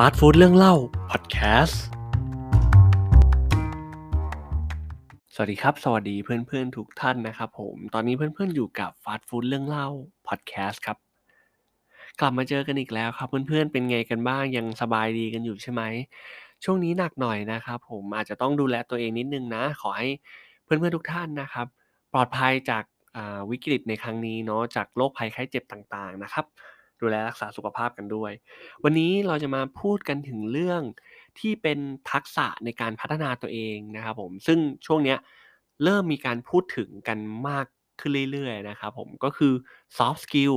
[0.00, 0.74] ฟาสต์ฟู้ดเรื่องเล่า
[1.10, 1.82] พอดแคสต์
[5.34, 9.88] สวัสดีครับ สวัสดีเพื่อนๆทุกท่านนะครับผม ตอนนี้เพื่อนๆอยู่กับฟาสต์ฟู้ดเรื่องเล่า
[10.28, 10.98] พอดแคสต์ครับ
[12.20, 15.82] กลับมาเจอกันอีกแล้วครับ เพื่อนๆเป็นไงกันบ้าง ยังสบายดีกันอยู่ใช่ไหม
[16.64, 20.08] ช่วงนี้หนักหน่อยนะครับผมอาจจะต้องดูแลตัวเองนิดนึงนะ ขอให้
[20.64, 21.66] เพื่อนๆทุกท่านนะครับ
[22.12, 22.84] ปลอดภัยจาก
[23.50, 26.46] วิกฤตในครั้งนี้เนาะ จากโรคภัยไข้เจ็บต่างๆนะครับ
[27.04, 28.32] ดูแลรักษาสุขภาพกันด้วย
[28.84, 30.82] วันนี้เราจะมาพูดกันถึงเรื่อง
[31.38, 31.78] ที่เป็น
[32.12, 35.18] ทักษะในการพัฒนาตัวเองนะครับผมซึ่งช่วงเนี้ย
[35.84, 37.66] เริ่มมีการพูดถึงกันมาก
[38.00, 39.52] ขึ้นเรื่อยๆนะครับผมก็คือ
[39.96, 40.56] soft skill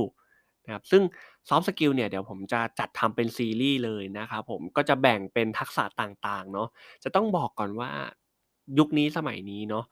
[0.64, 1.02] นะครับซึ่ง
[1.48, 6.68] soft skill เนี่ยเดี๋ยวผมจะจัดทำเป็นซีรีส์เลยนะครับผมก็จะแบ่งเป็นทักษะต่างๆเนาะ
[7.04, 7.90] จะต้องบอกก่อนว่า
[8.78, 9.84] ยุคนี้สมัยนี้เนาะ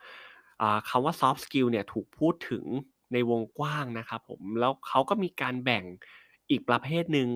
[0.88, 2.64] คำว่า soft skill เนี่ยถูกพูดถึง
[3.12, 5.84] ในวงกว้างนะครับผมแล้วเขาก็มีการแบ่ง
[6.50, 7.28] อีกประเภทหนึ่ง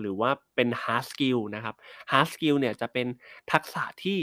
[0.00, 1.74] หรือว่าเป็น hard skill นะครับ
[2.10, 3.06] hard skill เนี่ยจะเป็น
[3.52, 4.18] ทักษะที่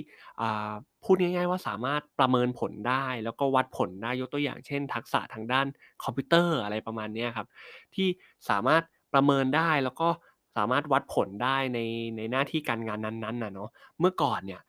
[1.03, 5.67] พูดง่าย ๆ ว่าสามารถประเมินผลได้ แล้วก็วัดผลได้ยกตัวอย่างเช่น ทักษะทางด้าน
[6.03, 7.47] คอมพิวเตอร์อะไรประมาณนี้ครับ
[7.95, 8.07] ที่
[8.49, 10.09] สามารถประเมินได้แล้วก็
[10.57, 11.79] สามารถวัดผลได้ใน
[12.17, 14.61] ในหน้าที่การงานนั้นๆนะเนาะเมื่อก่อนเนี่ย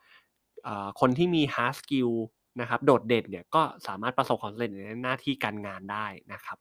[1.01, 2.12] คนที่มี hard skill
[2.61, 6.59] นะครับโดดเด่นเนี่ยก็สามารถประสบความสำเร็จในหน้าที่การงานได้นะครับ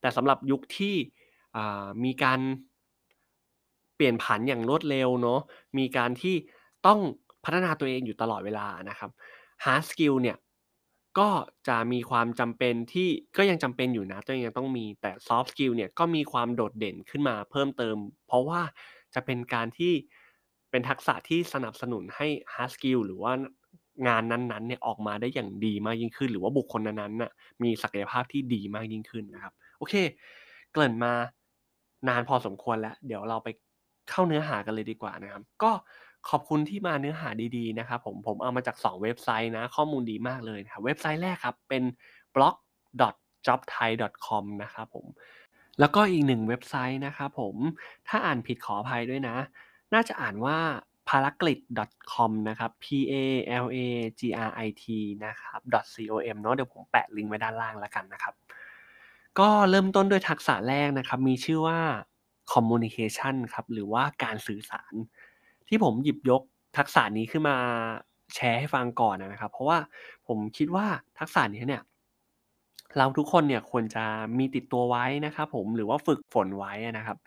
[0.00, 0.94] แต่สำหรับยุคที่
[2.04, 2.40] มีการ
[3.96, 5.40] เปลี่ยนผันอย่างรวดเร็วเนาะ
[5.78, 6.34] มีการที่
[6.86, 7.00] ต้อง
[7.44, 9.10] พัฒนาตัวเองอยู่ตลอดเวลานะครับ
[9.64, 10.36] hard skill เนี่ย
[11.18, 11.28] ก็
[11.68, 18.60] จะมีความจำเป็นที่ก็ยังจำเป็นอยู่นะตัวเองยังต้องมีแต่ soft skill เนี่ยก็มีความโดดเด่นขึ้นมาเพิ่มเติม เพราะว่า
[19.14, 19.92] จะเป็นการที่
[20.70, 23.32] เป็นทักษะที่สนับสนุนให้ hard skill หรือว่า
[24.08, 27.30] งานนั้นๆเนี่ยออกมาได้อย่างดีมากยิ่งขึ้น หรือว่าบุคคลนั้นๆน่ะ
[27.62, 29.94] มีศักยภาพที่ดีมากยิ่งขึ้นนะครับ โอเค
[30.72, 31.12] เกริ่นมา
[32.08, 33.48] นานพอสมควรแล้ว เดี๋ยวเราไป
[34.10, 35.72] เข้าเนื้อหากันเลยดีกว่านะครับ ก็
[36.28, 41.82] ขอบคุณที่มาเนื้อหาดีๆนะครับผมผมเอามาจาก 2 เว็บไซต์นะ ข้อมูลดีมากเลยนะครับเว็บไซต์แรกครับเป็น
[42.34, 42.54] blog
[43.46, 43.90] jobthai
[44.26, 45.06] com นะครับผม
[45.80, 47.56] แล้วก็อีกหนึ่งเว็บไซต์นะครับผม
[48.08, 49.36] ถ้าอ่านผิดขออภัยด้วยนะ
[49.94, 50.58] น่าจะอ่านว่า
[51.08, 51.60] paragrit
[52.12, 53.12] com นะครับ p a
[53.64, 53.86] l a
[54.20, 54.84] g r i t
[55.24, 58.34] นะครับ com เนาะเดี๋ยวผมแปะลิงก์ไว้ด้านล่างแล้วกันนะครับ
[59.38, 61.78] ก็เริ่มต้นด้วยทักษะแรกนะครับ มีชื่อว่า
[62.52, 64.94] communication ครับ หรือว่าการสื่อสาร
[65.68, 66.42] ที่ผมหยิบยก
[66.78, 67.56] ทักษะนี้ขึ้นมา
[68.34, 69.78] แชร์ให้ฟังก่อนนะครับ เพราะว่า
[70.26, 70.86] ผมคิดว่า
[71.18, 71.82] ทักษะนี้เนี่ย
[72.98, 74.04] เราทุกคนเนี่ยควรจะ
[74.38, 77.18] มีติดตัวไว้นะครับ ผมหรือว่าฝึกฝนไว้นะครับ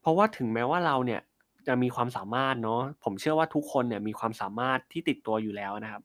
[0.00, 1.20] เพราะว่าถึงแม้ว่าเราเนี่ย
[1.66, 6.02] จะมีความสามารถเนาะผมเชื่อว่าทุกคนเนี่ยมีความสามารถที่ติดตัวอยู่แล้วนะครับ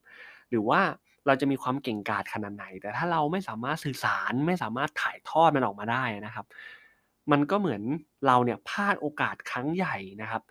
[0.49, 0.81] หรือว่า
[1.27, 6.45] เราจะมีความเก่งกาจขนาดไหน แต่ถ้าเราไม่สามารถสื่อสารไม่สามารถถ่ายทอดมันออกมาได้นะครับ
[7.31, 7.81] มันก็เหมือน
[8.27, 10.43] เราเนี่ยพลาดโอกาสครั้งใหญ่นะครับ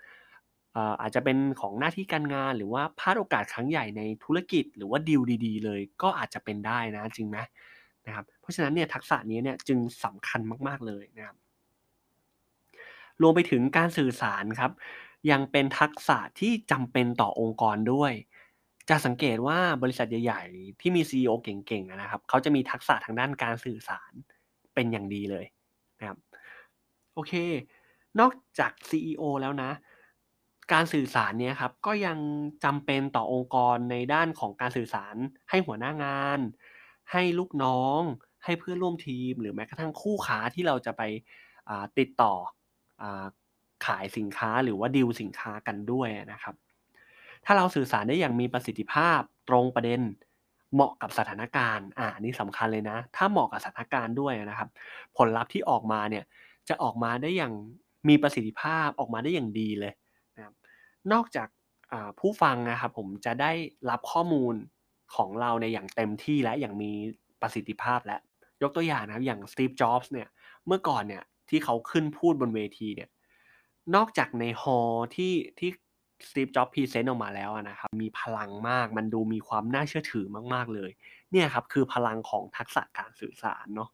[1.00, 7.38] อาจจะเป็นของหน้าที่การงานหรือว่าพลาดโอกาสครั้งใหญ่ในธุรกิจ หรือว่าดีลดี ๆ เลย ก็อาจจะเป็นได้นะจริงไหม
[8.06, 11.36] นะครับเพราะฉะนั้นเนี่ยทักษะนี้เนี่ยจึงสำคัญมากๆเลยนะครับ
[13.22, 14.72] รวมไปถึงการสื่อสารครับ
[15.30, 18.12] ยังเป็นทักษะที่จำเป็นต่อองค์กรด้วย
[18.90, 24.12] จะสังเกตว่าบริษัทใหญ่ๆ ที่มี CEO เก่งๆนะครับ เขาจะมีทักษะทางด้านการสื่อสาร
[24.74, 25.46] เป็นอย่างดีเลย
[25.98, 26.18] นะครับ
[27.14, 27.32] โอเค
[28.20, 29.70] นอกจาก CEO แล้วนะ
[30.72, 32.18] การสื่อสารเนี่ยครับก็ยัง
[32.64, 35.14] จำเป็นต่อองค์กรในด้านของการสื่อสาร
[35.50, 36.40] ให้หัวหน้างาน
[37.12, 38.00] ให้ลูกน้อง
[38.44, 41.02] ให้เพื่อนร่วมทีม หรือแม้กระทั่งคู่ค้าที่เราจะไป
[41.98, 42.34] ติดต่อ
[43.02, 43.04] อ
[43.86, 46.54] ขายสินค้าหรือว่าดีลสินค้ากันด้วยนะครับ
[47.44, 50.00] ถ้าเราสื่อสารได้อย่างมีประสิทธิภาพตรงประเด็น
[50.74, 54.68] เหมาะกับสถานการณ์อ่านี่สำคัญเลยนะ ถ้าเหมาะกับสถานการณ์ด้วยนะครับ
[55.16, 56.24] ผลลัพธ์ที่ออกมาเนี่ย
[56.68, 57.54] จะออกมาได้อย่าง
[58.08, 59.92] มีประสิทธิภาพออกมาได้อย่างดีเลย
[60.36, 60.54] นะครับ
[61.12, 61.48] นอกจาก
[62.20, 63.52] ผู้ฟังนะครับผมจะได้
[63.90, 64.54] รับข้อมูล
[65.14, 66.90] ของเราในอย่างเต็มที่และอย่างมี
[67.42, 68.18] ประสิทธิภาพและ
[68.62, 70.28] ยกตัวอย่างนะครับอย่างสตีฟจ็อบส์เนี่ย
[70.66, 73.08] เมื่อก่อนเนี่ยที่เขาขึ้นพูดบนเวทีเนี่ย
[73.94, 75.70] นอกจากใน hall ที่ที่
[76.28, 80.90] สตีฟจ็อบส์ present ออกมาแล้วนะครับมีพลังมากมันดูมีความน่าเชื่อถือมาก ๆเลย
[81.32, 83.90] เนี่ยครับคือพลังของทักษะการสื่อสารเนาะ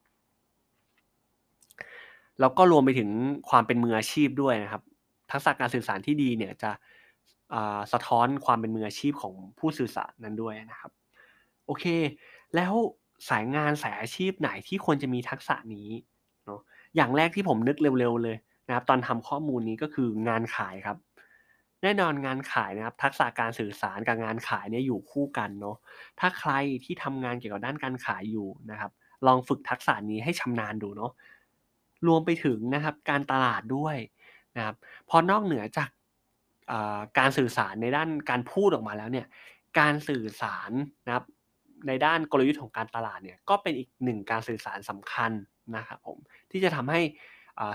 [2.41, 3.11] แล้วก็รวมไปถึง
[3.50, 4.82] ความเป็นมืออาชีพด้วยนะครับ
[5.32, 6.71] ทักษะการสื่อสารที่ดีเนี่ยจะ
[7.93, 10.93] สะท้อนความเป็นมืออาชีพของผู้สื่อสารนั้นด้วยนะครับ
[11.67, 11.85] โอเค
[12.56, 12.73] แล้ว
[13.31, 15.88] สายงานสายอาชีพไหนที่ควรจะมีทักษะนี้
[16.44, 16.61] เนาะ
[16.97, 18.37] อย่างแรกที่ผมนึกเร็วๆเลย
[18.69, 20.97] นะครับ ตอนทำข้อมูลนี้ก็คืองานขายครับ
[21.84, 25.76] แน่นอนงานขายนะครับทักษะการสื่อสารกับงานขายเนี่ยอยู่คู่กันเนาะ
[26.20, 26.52] ถ้าใคร
[26.84, 28.90] ที่ทำงานเกี่ยวกับด้านการขายอยู่นะครับ
[29.26, 31.12] ลองฝึกทักษะนี้ให้ชำนาญดูเนาะ
[32.06, 33.96] รวมไปถึงนะครับการตลาดด้วย
[34.56, 34.76] นะครับ
[35.08, 35.90] พอนอกเหนือจาก
[37.19, 39.26] การสื่อสารในด้านการพูดออกมาแล้วเนี่ย
[39.78, 40.70] การสื่อสาร
[41.06, 41.25] นะครับ
[41.88, 45.32] ในด้านกลยุทธ์ของการตลาดเนี่ยก็เป็นอีกหนึ่งการสื่อสารสำคัญ
[45.76, 46.19] นะครับผม
[46.50, 47.00] ที่จะทำให้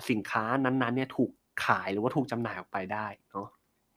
[0.09, 1.31] สินค้านั้นๆเนี่ยถูก
[1.65, 3.47] ขายหรือว่าถูกจำหน่ายออกไปได้เนาะ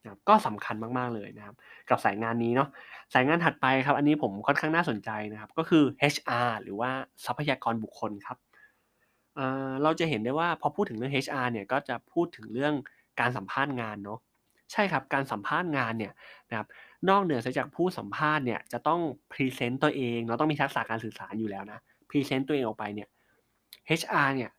[0.03, 1.55] นะก็สำคัญมากๆเลยนะครับ
[1.91, 2.69] กับสายงานนี้เนาะ
[3.15, 6.91] สายงานถัดไปครับ อันนี้ผมค่อนข้างน่าสนใจนะครับ ก็คือ HR หรือว่า
[7.25, 8.39] ทรัพยากรบุคคลครับ
[9.83, 12.75] เราจะเห็นได้ว่าพอพูดถึงเรื่อง HR เนี่ยก็จะพูดถึงเรื่อง
[13.21, 14.19] การสัมภาษณ์งานเนาะ
[14.73, 16.13] ใช่ครับการสัมภาษณ์งานเนี่ย
[16.51, 16.69] นะครับ
[17.09, 19.01] นอกเหนือจากผู้สัมภาษณ์เนี่ยจะต้อง
[19.33, 21.79] present ตัวเองเนาะต้องมีทักษะการสื่อสารอยู่แล้วนะ
[22.09, 23.09] present ตัวเองออกไปเนี่ย
[24.01, 24.51] HR เนี่ย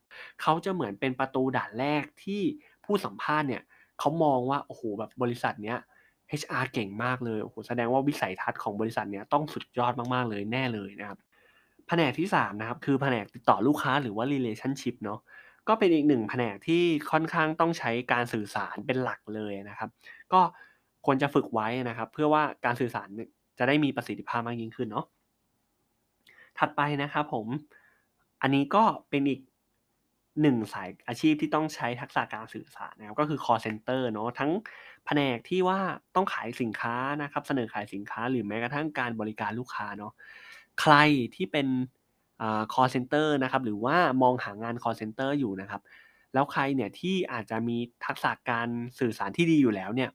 [0.42, 2.42] เขาจะเหมือนเป็นประตูด่านแรกที่
[2.86, 3.62] ผู้สัมภาษณ์เนี่ย
[4.00, 5.78] เขามองว่าโอ้โหแบบบริษัทเนี้ย
[6.42, 11.20] HR เก่งมากเลยโอ้โหแสดงว่าวิสัยทัศน์ของบริษัทเนี้ยต้องสุดยอดมากๆเลยแน่เลยนะครับ
[11.88, 15.20] แผนกที่3นะครับคือแผนกติดต่อลูกค้าหรือว่า relationship เนาะ
[15.68, 19.90] ก็เป็นอีกหนึ่งแผนกที่ค่อนข้างต้องใช้การสื่อสารเป็นหลักเลยนะครับ
[20.34, 20.42] ก็
[21.06, 23.08] ควรจะฝึกไว้นะครับ เพื่อว่าการสื่อสาร
[23.58, 25.06] จะได้มีประสิทธิภาพมากยิ่งขึ้นเนาะ
[26.60, 27.48] ถัดไปนะครับผม
[28.42, 29.42] อันนี้ก็เป็นอีก
[30.42, 34.52] หนึ่งสายอาชีพที่ต้องใช้ทักษะการสื่อสารนะครับก็คือ call center เนาะทั้ง
[35.06, 35.80] แผนกที่ว่า
[36.16, 40.14] ต้องขายสินค้านะครับเสนอขายสินค้าหรือแม้กระทั่งการบริการลูกค้าเนาะ
[40.82, 40.96] ใคร
[41.36, 41.68] ที่เป็น
[42.74, 45.82] call center นะครับหรือว่ามองหางาน call center อยู่นะครับ
[46.34, 48.68] แล้วใครเนี่ยที่อาจจะมีทักษะการ
[49.00, 50.10] สื่อสารที่ดีอยู่แล้วเนี่ย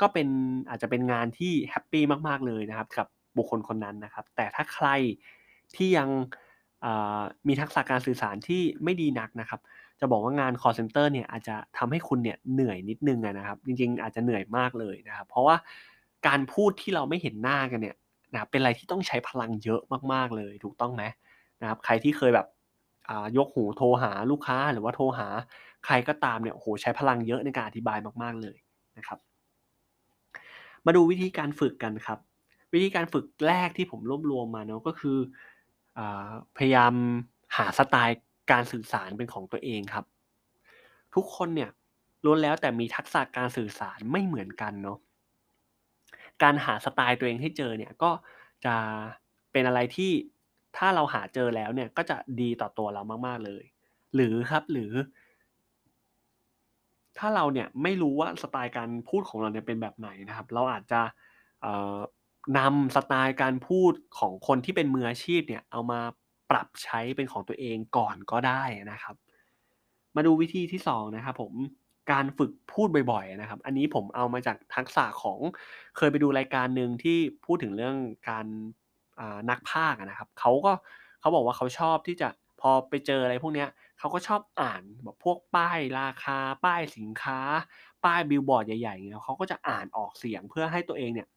[0.00, 0.28] ก็เป็น
[0.68, 3.06] อาจจะเป็นงานที่แฮปปี้มาก ๆ เลยนะครับกับ
[3.36, 4.88] บุคคลคนนั้นนะครับ แต่ถ้าใคร
[5.76, 6.08] ที่ยัง
[7.48, 9.60] มีทักษะการสื่อสารที่ไม่ดีนักนะครับ
[10.00, 15.56] จะบอกว่างาน call center เนี่ยอาจจะทำให้คุณเนี่ยเหนื่อยนิดนึงนะครับ จริงๆ อาจจะเหนื่อยมากเลยนะครับ เพราะว่า
[16.26, 17.96] การพูดที่เราไม่เห็นหน้ากันเนี่ย
[18.32, 19.80] นะเป็นอะไรที่ต้องใช้พลังเยอะ
[20.12, 21.02] มากๆเลย ถูกต้องไหม
[21.60, 22.46] นะครับ ใครที่เคยแบบ
[23.36, 25.28] ยกหูโทรหาลูกค้าหรือว่าโทรหา
[25.84, 28.56] ใครก็ตามเนี่ยโอ้โหใช้พลังเยอะในการอธิบายมากๆเลย
[28.98, 29.18] นะครับ
[30.86, 32.18] มาดูวิธีการฝึกกันครับ
[32.72, 35.18] วิธีการฝึกแรกที่ผมรวบรวมมาเนาะก็คือ
[36.56, 36.94] พยายาม
[37.56, 38.18] หาสไตล์
[38.52, 40.04] การสื่อสารเป็นของตัวเองครับ
[41.14, 41.70] ทุกคนเนี่ย
[42.24, 44.98] ล้วนแล้วแต่มีทักษะการสื่อสารไม่เหมือนกันเนาะ
[46.42, 48.10] การหาสไตล์ตัวเองให้เจอเนี่ยก็
[48.64, 48.74] จะ
[49.52, 50.12] เป็นอะไรที่
[50.76, 53.64] ถ้าเราหาเจอแล้วเนี่ยก็จะดีต่อตัวเรามาก ๆเลย
[54.14, 54.92] หรือครับหรือ
[57.18, 61.00] ถ้าเราเนี่ยไม่รู้ว่าสไตล์การพูดของเราเนี่ยเป็นแบบไหนนะครับ เราอาจจะ
[62.58, 66.00] นำสไตล์การพูดของคนที่เป็นมืออาชีพเนี่ยเอามา
[66.50, 68.62] ปรับใช้เป็นของตัวเองก่อนก็ได้
[68.92, 69.16] นะครับ
[70.16, 71.52] มาดูวิธีที่2นะครับผม
[72.12, 75.38] การฝึกพูดบ่อยๆนะครับ อันนี้ผมเอามาจากทักษะของ
[75.96, 77.96] เคยไปดูรายการหนึ่งที่พูดถึงเรื่อง
[78.28, 78.46] การ
[79.50, 80.72] นักภาคนะครับเขาก็
[81.20, 82.28] เขาบอกว่าเขาชอบที่จะ
[82.60, 83.66] พอไปเจออะไรพวกนี้
[83.98, 87.38] เขาก็ชอบอ่านแบบพวกป้ายราคา ป้ายสินค้า
[88.04, 91.28] ป้ายบิลบอร์ดใหญ่ๆอย่างเงี้ยเขาก็จะอ่านออกเสียงเพื่อให้ตัวเองเนี่ย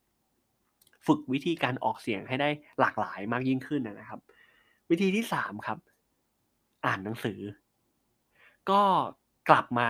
[1.08, 2.50] ฝึกวิธีการออกเสียงให้ได้
[2.80, 4.20] หลากหลายมากยิ่งขึ้นนะครับ
[4.90, 5.78] วิธีที่3ครับ
[6.86, 7.40] อ่านหนังสือ
[8.70, 8.82] ก็
[9.50, 9.90] กลับมา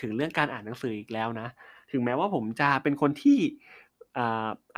[0.00, 1.48] ถึงเรื่องการอ่านหนังสืออีกแล้วนะ
[1.92, 3.38] ถึงแม้ว่าผมจะเป็นคนที่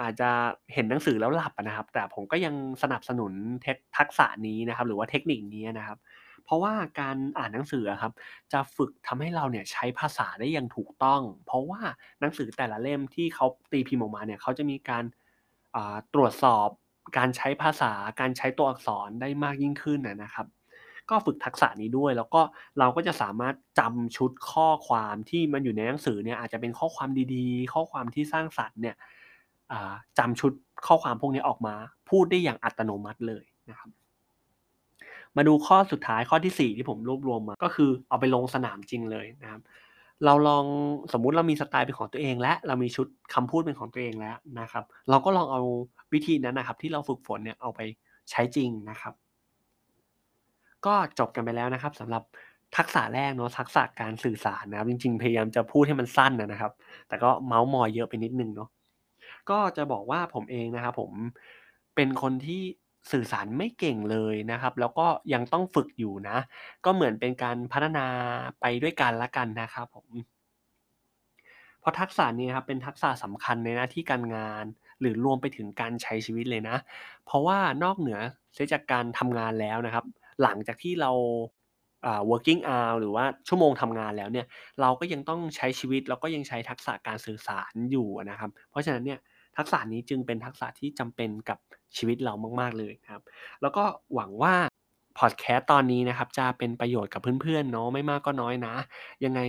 [0.01, 0.31] อาจจะ
[0.75, 3.33] เห็นหนังสือแล้วหลับนะครับ แต่ผมก็ยังสนับสนุน
[3.63, 5.99] เทคทักษะนี้นะครับ หรือว่าเทคนิคนี้นะครับ
[6.45, 8.13] เพราะว่าการอ่านหนังสือครับ
[8.53, 11.81] จะฝึกทำให้เราเนี่ยใช้ภาษาได้อย่างถูกต้อง เพราะว่า
[12.21, 15.05] หนังสือแต่ละเล่มที่เขาตีพิมพ์ออกมาเนี่ยเขาจะมีการ
[16.15, 16.69] ตรวจสอบ
[17.19, 20.47] การใช้ภาษาการใช้ตัวอักษรได้มากยิ่งขึ้นนะครับ
[21.11, 22.41] ก็ฝึกทักษะนี้ด้วย แล้วก็
[22.79, 28.97] เราก็จะสามารถจำชุดข้อความที่มันอยู่ในหนังสือเนี่ยอาจจะเป็นข้อความดีๆ ข้อความที่สร้างสรรค์เนี่ย
[30.19, 30.53] จำชุด
[30.87, 31.75] ข้อความพวกนี้ออกมา
[32.11, 33.91] พูดได้อย่างอัตโนมัติเลยนะครับ
[35.37, 39.61] มาดูข้อสุดท้ายข้อที่ 4 ที่ผมรวบรวมมา ก็คือเอาไปลงสนามจริงเลยนะครับ
[40.25, 40.65] เราลอง
[41.13, 45.61] สมมุติเรามีสไตล์เป็นของตัวเอง และเรามีชุดคำพูดเป็นของตัวเองแล้วนะครับ เราก็ลองเอา
[46.13, 47.81] วิธีนั้นนะครับ ที่เราฝึกฝนเนี่ยเอาไป
[48.31, 49.15] ใช้จริงนะครับ
[50.87, 52.23] ก็จบกันไปแล้วนะครับสำหรับ
[52.77, 56.73] ทักษะแรกเนาะทักษะการสื่อสารนะครับ จริง ๆ พยายามจะพูดให้มันสั้นนะครับ
[57.09, 58.69] แต่ก็เมาส์มอยเยอะไปนิดนึงเนาะ
[59.51, 61.13] ก็จะบอกว่าผมเองนะครับผม
[61.95, 62.63] เป็นคนที่
[63.13, 66.39] สื่อสารไม่เก่งเลยนะครับ แล้วก็ยังต้องฝึกอยู่นะ
[66.85, 68.07] ก็เหมือนเป็นการพัฒนา
[68.61, 70.09] ไปด้วยกันละกันนะครับผม
[71.81, 74.65] เพราะทักษะนี้ครับเป็นทักษะสำคัญในหน้าที่การงาน
[75.01, 76.77] หรือรวมไปถึงการใช้ชีวิตเลยนะ
[77.25, 78.19] เพราะว่านอกเหนือ
[78.55, 80.05] เสียจากการทำงานแล้วนะครับ
[80.43, 81.13] หลังจากที่เรา
[82.31, 84.47] working hour หรือว่าชั่วโมงทำงานแล้วเนี่ย
[84.81, 89.19] เราก็ยังต้องใช้ชีวิตแล้วก็ยังใช้ทักษะการสื่อสารอยู่นะครับ เพราะฉะนั้นเนี่ย
[89.57, 91.59] ทักษะนี้จึงเป็นทักษะที่จำเป็นกับ
[91.97, 93.23] ชีวิตเรามาก ๆเลยครับ
[93.63, 93.85] แล้วก็
[94.15, 94.55] หวังว่า
[95.19, 98.75] พอดแคสต์ตอนนี้นะครับจะเป็นประโยชน์กับเพื่อนๆเนาะไม่มากก็น้อยนะ
[99.25, 99.41] ยังไง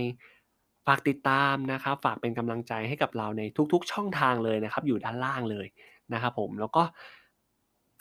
[0.86, 5.66] ฝากติดตามนะครับ ฝากเป็นกำลังใจให้กับเราในทุกๆ ช่องทางเลยนะครับ อยู่ด้านล่างเลย
[6.12, 6.82] นะครับผมแล้วก็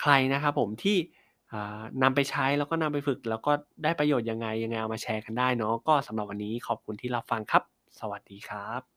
[0.02, 0.98] ใครนะครับผมที่
[2.04, 3.52] นำไปใช้แล้วก็นำไปฝึก แล้วก็
[3.84, 7.64] ได้ประโยชน์ยังไงยังไงเอามาแชร์กันได้เนาะก็สำหรับวันนี้ขอบคุณที่รับฟังครับ
[8.00, 8.97] สวัสดีครับ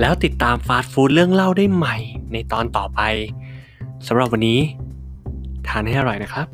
[0.00, 1.96] แล้วติดตามฟาสต์ฟูดเรื่องเล่าได้ใหม่
[2.32, 3.00] ในตอนต่อไป
[4.06, 4.58] สำหรับวันนี้
[5.68, 6.46] ทานให้อร่อยนะครับ